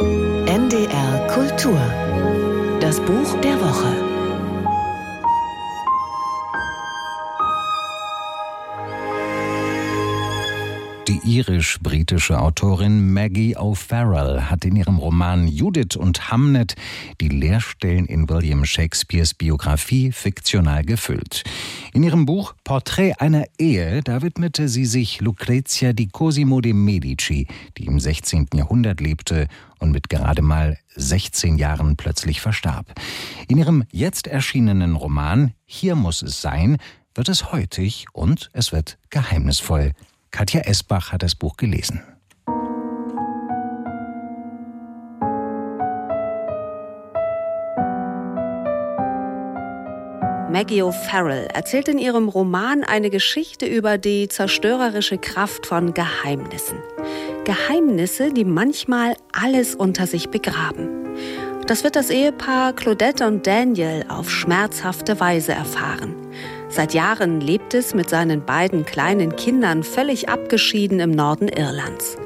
NDR 0.00 1.26
Kultur. 1.28 1.78
Das 2.80 2.98
Buch 3.00 3.38
der 3.42 3.60
Woche. 3.60 4.11
Die 11.12 11.36
irisch-britische 11.36 12.40
Autorin 12.40 13.12
Maggie 13.12 13.54
O'Farrell 13.54 14.48
hat 14.48 14.64
in 14.64 14.76
ihrem 14.76 14.96
Roman 14.96 15.46
Judith 15.46 15.94
und 15.94 16.30
Hamnet 16.30 16.74
die 17.20 17.28
Leerstellen 17.28 18.06
in 18.06 18.30
William 18.30 18.64
Shakespeares 18.64 19.34
Biografie 19.34 20.10
fiktional 20.10 20.84
gefüllt. 20.84 21.44
In 21.92 22.02
ihrem 22.02 22.24
Buch 22.24 22.54
Porträt 22.64 23.12
einer 23.18 23.44
Ehe, 23.58 24.00
da 24.02 24.22
widmete 24.22 24.70
sie 24.70 24.86
sich 24.86 25.20
Lucrezia 25.20 25.92
di 25.92 26.08
Cosimo 26.08 26.62
de 26.62 26.72
Medici, 26.72 27.46
die 27.76 27.84
im 27.84 28.00
16. 28.00 28.46
Jahrhundert 28.54 29.02
lebte 29.02 29.48
und 29.80 29.90
mit 29.90 30.08
gerade 30.08 30.40
mal 30.40 30.78
16 30.94 31.58
Jahren 31.58 31.98
plötzlich 31.98 32.40
verstarb. 32.40 32.86
In 33.48 33.58
ihrem 33.58 33.84
jetzt 33.90 34.28
erschienenen 34.28 34.96
Roman 34.96 35.52
Hier 35.66 35.94
muss 35.94 36.22
es 36.22 36.40
sein, 36.40 36.78
wird 37.14 37.28
es 37.28 37.52
heutig 37.52 38.06
und 38.14 38.48
es 38.54 38.72
wird 38.72 38.96
geheimnisvoll. 39.10 39.92
Katja 40.32 40.62
Esbach 40.62 41.12
hat 41.12 41.22
das 41.22 41.34
Buch 41.34 41.56
gelesen. 41.56 42.02
Maggie 50.50 50.82
O'Farrell 50.82 51.46
erzählt 51.54 51.88
in 51.88 51.98
ihrem 51.98 52.28
Roman 52.28 52.82
eine 52.84 53.08
Geschichte 53.08 53.66
über 53.66 53.96
die 53.96 54.28
zerstörerische 54.28 55.16
Kraft 55.16 55.66
von 55.66 55.94
Geheimnissen. 55.94 56.78
Geheimnisse, 57.44 58.32
die 58.32 58.44
manchmal 58.44 59.16
alles 59.32 59.74
unter 59.74 60.06
sich 60.06 60.28
begraben. 60.28 60.88
Das 61.66 61.84
wird 61.84 61.96
das 61.96 62.10
Ehepaar 62.10 62.74
Claudette 62.74 63.26
und 63.26 63.46
Daniel 63.46 64.04
auf 64.08 64.30
schmerzhafte 64.30 65.20
Weise 65.20 65.52
erfahren. 65.52 66.21
Seit 66.74 66.94
Jahren 66.94 67.42
lebt 67.42 67.74
es 67.74 67.92
mit 67.92 68.08
seinen 68.08 68.46
beiden 68.46 68.86
kleinen 68.86 69.36
Kindern 69.36 69.82
völlig 69.82 70.30
abgeschieden 70.30 71.00
im 71.00 71.10
Norden 71.10 71.48
Irlands. 71.48 72.16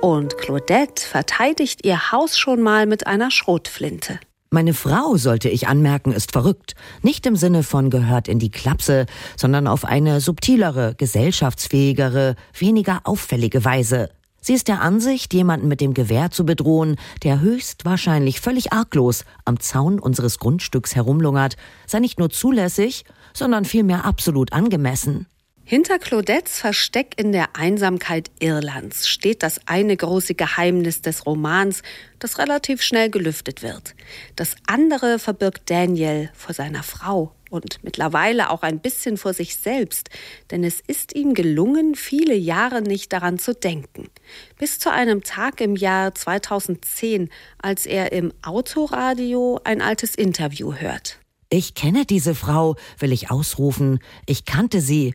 Und 0.00 0.38
Claudette 0.38 1.06
verteidigt 1.06 1.86
ihr 1.86 2.10
Haus 2.10 2.36
schon 2.36 2.62
mal 2.62 2.86
mit 2.86 3.06
einer 3.06 3.30
Schrotflinte. 3.30 4.18
Meine 4.50 4.74
Frau, 4.74 5.16
sollte 5.16 5.48
ich 5.48 5.68
anmerken, 5.68 6.10
ist 6.10 6.32
verrückt. 6.32 6.74
Nicht 7.02 7.26
im 7.26 7.36
Sinne 7.36 7.62
von 7.62 7.90
gehört 7.90 8.26
in 8.26 8.40
die 8.40 8.50
Klapse, 8.50 9.06
sondern 9.36 9.68
auf 9.68 9.84
eine 9.84 10.20
subtilere, 10.20 10.96
gesellschaftsfähigere, 10.96 12.34
weniger 12.58 13.02
auffällige 13.04 13.64
Weise. 13.64 14.10
Sie 14.44 14.54
ist 14.54 14.66
der 14.66 14.82
Ansicht, 14.82 15.32
jemanden 15.34 15.68
mit 15.68 15.80
dem 15.80 15.94
Gewehr 15.94 16.32
zu 16.32 16.44
bedrohen, 16.44 16.96
der 17.22 17.40
höchstwahrscheinlich 17.40 18.40
völlig 18.40 18.72
arglos 18.72 19.24
am 19.44 19.60
Zaun 19.60 20.00
unseres 20.00 20.40
Grundstücks 20.40 20.96
herumlungert, 20.96 21.56
sei 21.86 22.00
nicht 22.00 22.18
nur 22.18 22.28
zulässig, 22.28 23.04
sondern 23.32 23.64
vielmehr 23.64 24.04
absolut 24.04 24.52
angemessen. 24.52 25.28
Hinter 25.72 25.98
Claudettes 25.98 26.58
Versteck 26.58 27.14
in 27.16 27.32
der 27.32 27.56
Einsamkeit 27.56 28.30
Irlands 28.40 29.08
steht 29.08 29.42
das 29.42 29.58
eine 29.64 29.96
große 29.96 30.34
Geheimnis 30.34 31.00
des 31.00 31.24
Romans, 31.24 31.82
das 32.18 32.36
relativ 32.36 32.82
schnell 32.82 33.08
gelüftet 33.08 33.62
wird. 33.62 33.94
Das 34.36 34.54
andere 34.66 35.18
verbirgt 35.18 35.70
Daniel 35.70 36.28
vor 36.34 36.52
seiner 36.52 36.82
Frau 36.82 37.34
und 37.48 37.82
mittlerweile 37.82 38.50
auch 38.50 38.60
ein 38.60 38.80
bisschen 38.80 39.16
vor 39.16 39.32
sich 39.32 39.56
selbst, 39.56 40.10
denn 40.50 40.62
es 40.62 40.82
ist 40.86 41.16
ihm 41.16 41.32
gelungen, 41.32 41.94
viele 41.94 42.34
Jahre 42.34 42.82
nicht 42.82 43.10
daran 43.10 43.38
zu 43.38 43.54
denken. 43.54 44.10
Bis 44.58 44.78
zu 44.78 44.92
einem 44.92 45.22
Tag 45.22 45.62
im 45.62 45.74
Jahr 45.74 46.14
2010, 46.14 47.30
als 47.56 47.86
er 47.86 48.12
im 48.12 48.34
Autoradio 48.42 49.58
ein 49.64 49.80
altes 49.80 50.16
Interview 50.16 50.74
hört. 50.74 51.18
Ich 51.48 51.72
kenne 51.72 52.04
diese 52.04 52.34
Frau, 52.34 52.76
will 52.98 53.10
ich 53.10 53.30
ausrufen. 53.30 54.00
Ich 54.26 54.44
kannte 54.44 54.82
sie. 54.82 55.14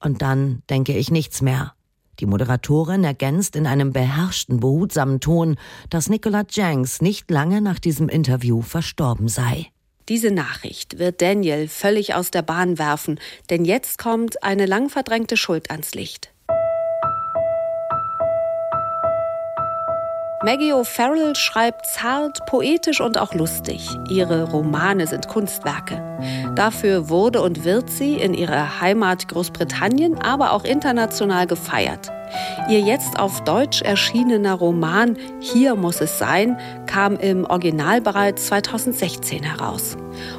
Und 0.00 0.22
dann 0.22 0.62
denke 0.70 0.96
ich 0.96 1.10
nichts 1.10 1.42
mehr. 1.42 1.74
Die 2.20 2.26
Moderatorin 2.26 3.04
ergänzt 3.04 3.54
in 3.54 3.66
einem 3.66 3.92
beherrschten, 3.92 4.60
behutsamen 4.60 5.20
Ton, 5.20 5.56
dass 5.88 6.08
Nicola 6.08 6.44
Jenks 6.50 7.00
nicht 7.00 7.30
lange 7.30 7.60
nach 7.60 7.78
diesem 7.78 8.08
Interview 8.08 8.62
verstorben 8.62 9.28
sei. 9.28 9.68
Diese 10.08 10.30
Nachricht 10.30 10.98
wird 10.98 11.20
Daniel 11.20 11.68
völlig 11.68 12.14
aus 12.14 12.30
der 12.30 12.42
Bahn 12.42 12.78
werfen, 12.78 13.20
denn 13.50 13.64
jetzt 13.64 13.98
kommt 13.98 14.42
eine 14.42 14.66
lang 14.66 14.88
verdrängte 14.88 15.36
Schuld 15.36 15.70
ans 15.70 15.94
Licht. 15.94 16.32
Maggie 20.44 20.72
O'Farrell 20.72 21.34
schreibt 21.34 21.84
zart, 21.86 22.46
poetisch 22.46 23.00
und 23.00 23.18
auch 23.18 23.34
lustig. 23.34 23.88
Ihre 24.08 24.44
Romane 24.44 25.08
sind 25.08 25.26
Kunstwerke. 25.26 26.00
Dafür 26.54 27.08
wurde 27.08 27.42
und 27.42 27.64
wird 27.64 27.90
sie 27.90 28.14
in 28.14 28.34
ihrer 28.34 28.80
Heimat 28.80 29.26
Großbritannien, 29.26 30.16
aber 30.22 30.52
auch 30.52 30.62
international 30.62 31.48
gefeiert. 31.48 32.12
Ihr 32.68 32.78
jetzt 32.78 33.18
auf 33.18 33.42
Deutsch 33.42 33.82
erschienener 33.82 34.54
Roman 34.54 35.16
Hier 35.40 35.74
muss 35.74 36.00
es 36.00 36.18
sein 36.18 36.56
kam 36.86 37.16
im 37.16 37.44
Original 37.44 38.00
bereits 38.00 38.46
2016 38.46 39.42
heraus. 39.42 39.96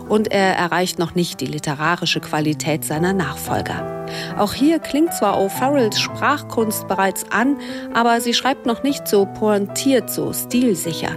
Und 0.08 0.32
er 0.32 0.56
erreicht 0.56 1.00
noch 1.00 1.16
nicht 1.16 1.40
die 1.40 1.46
literarische 1.46 2.20
Qualität 2.20 2.84
seiner 2.86 3.14
Nachfolger. 3.14 4.08
Auch 4.38 4.54
hier 4.54 4.80
klingt 4.80 5.14
zwar 5.14 5.38
O'Farrells 5.38 6.00
Sprachkunst 6.00 6.88
bereits 6.88 7.32
an, 7.32 7.58
aber 7.94 8.22
sie 8.22 8.34
schreibt 8.34 8.66
noch 8.66 8.84
nicht 8.84 9.08
so 9.08 9.26
pointiert, 9.26 10.10
so 10.10 10.34
stilsicher. 10.34 11.16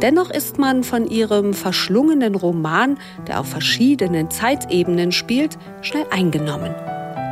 Dennoch 0.00 0.30
ist 0.30 0.58
man 0.58 0.84
von 0.84 1.06
ihrem 1.06 1.52
verschlungenen 1.52 2.34
Roman, 2.34 2.98
der 3.26 3.40
auf 3.40 3.48
verschiedenen 3.48 4.30
Zeitebenen 4.30 5.12
spielt, 5.12 5.58
schnell 5.82 6.06
eingenommen. 6.10 6.74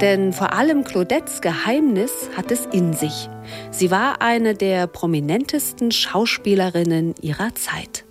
Denn 0.01 0.33
vor 0.33 0.53
allem 0.53 0.85
Claudettes 0.85 1.41
Geheimnis 1.41 2.29
hat 2.37 2.51
es 2.51 2.67
in 2.67 2.93
sich. 2.93 3.29
Sie 3.71 3.91
war 3.91 4.21
eine 4.21 4.55
der 4.55 4.87
prominentesten 4.87 5.93
Schauspielerinnen 5.93 7.15
ihrer 7.21 7.55
Zeit. 7.55 8.04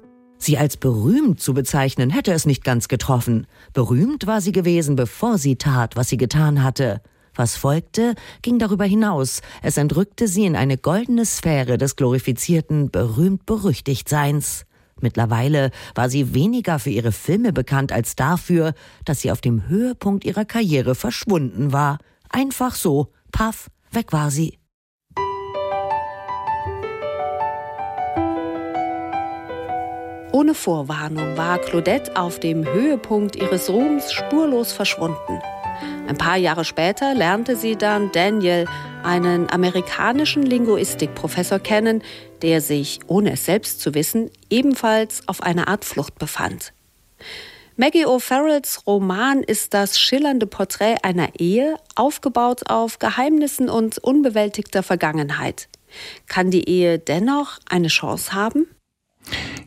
Sie 0.44 0.58
als 0.58 0.76
berühmt 0.76 1.40
zu 1.40 1.54
bezeichnen, 1.54 2.10
hätte 2.10 2.34
es 2.34 2.46
nicht 2.46 2.66
ganz 2.66 2.90
getroffen. 2.90 3.48
Berühmt 3.72 4.28
war 4.28 4.42
sie 4.42 4.52
gewesen, 4.52 4.98
bevor 4.98 5.38
sie 5.38 5.56
tat, 5.56 5.96
was 5.96 6.10
sie 6.10 6.18
getan 6.18 6.64
hatte. 6.64 7.02
Was 7.34 7.56
folgte, 7.56 8.14
ging 8.42 8.60
darüber 8.60 8.84
hinaus. 8.84 9.42
Es 9.62 9.78
entrückte 9.78 10.28
sie 10.28 10.44
in 10.44 10.58
eine 10.58 10.78
goldene 10.78 11.26
Sphäre 11.26 11.78
des 11.78 11.96
glorifizierten, 11.96 12.92
berühmt-berüchtigt-Seins. 12.92 14.66
Mittlerweile 15.00 15.72
war 15.96 16.10
sie 16.10 16.34
weniger 16.34 16.78
für 16.78 16.90
ihre 16.90 17.14
Filme 17.14 17.54
bekannt 17.54 17.94
als 17.94 18.18
dafür, 18.18 18.74
dass 19.06 19.22
sie 19.22 19.32
auf 19.32 19.40
dem 19.40 19.70
Höhepunkt 19.70 20.26
ihrer 20.26 20.44
Karriere 20.44 20.94
verschwunden 20.94 21.72
war. 21.72 22.00
Einfach 22.28 22.76
so, 22.76 23.14
paff, 23.32 23.70
weg 23.94 24.12
war 24.12 24.30
sie. 24.30 24.60
Ohne 30.34 30.56
Vorwarnung 30.56 31.38
war 31.38 31.60
Claudette 31.60 32.16
auf 32.16 32.40
dem 32.40 32.66
Höhepunkt 32.66 33.36
ihres 33.36 33.70
Ruhms 33.70 34.12
spurlos 34.12 34.72
verschwunden. 34.72 35.40
Ein 36.08 36.18
paar 36.18 36.38
Jahre 36.38 36.66
später 36.66 37.14
lernte 37.14 37.56
sie 37.56 37.76
dann 37.76 38.12
Daniel, 38.12 38.66
einen 39.04 39.48
amerikanischen 39.52 40.42
Linguistikprofessor, 40.42 41.60
kennen, 41.60 42.02
der 42.42 42.62
sich, 42.62 43.00
ohne 43.06 43.34
es 43.34 43.46
selbst 43.46 43.80
zu 43.80 43.94
wissen, 43.94 44.32
ebenfalls 44.50 45.22
auf 45.28 45.44
einer 45.44 45.68
Art 45.68 45.86
Flucht 45.86 46.18
befand. 46.18 46.74
Maggie 47.78 48.08
O'Farrells 48.08 48.88
Roman 48.88 49.44
ist 49.44 49.76
das 49.76 50.00
schillernde 50.00 50.48
Porträt 50.48 50.96
einer 51.04 51.30
Ehe, 51.38 51.76
aufgebaut 51.96 52.72
auf 52.72 52.98
Geheimnissen 52.98 53.70
und 53.70 54.00
unbewältigter 54.00 54.82
Vergangenheit. 54.82 55.70
Kann 56.26 56.50
die 56.50 56.68
Ehe 56.68 56.98
dennoch 56.98 57.60
eine 57.70 57.90
Chance 57.90 58.34
haben? 58.34 58.66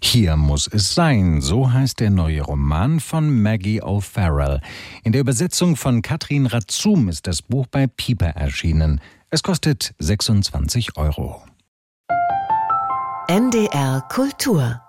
Hier 0.03 0.37
muss 0.37 0.67
es 0.67 0.95
sein, 0.95 1.41
so 1.41 1.73
heißt 1.73 2.01
der 2.01 2.11
neue 2.11 2.43
Roman 2.43 3.01
von 3.01 3.43
Maggie 3.43 3.83
O'Farrell. 3.83 4.61
In 5.05 5.13
der 5.13 5.21
Übersetzung 5.21 5.77
von 5.77 6.03
Katrin 6.03 6.47
Ratzum 6.47 7.09
ist 7.09 7.27
das 7.27 7.43
Buch 7.43 7.67
bei 7.67 7.87
Pieper 7.87 8.29
erschienen. 8.29 9.01
Es 9.31 9.43
kostet 9.43 9.95
26 9.99 10.97
Euro. 10.97 11.43
NDR 13.29 14.03
Kultur 14.09 14.81